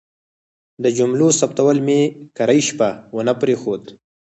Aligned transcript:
د 0.83 0.85
جملو 0.97 1.27
ثبتول 1.39 1.77
مې 1.87 1.99
کرۍ 2.37 2.61
شپه 2.67 2.89
ونه 3.15 3.33
پرېښود. 3.41 3.83